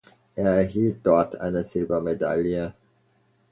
[0.35, 2.73] Er erhielt dort eine Silbermedaille.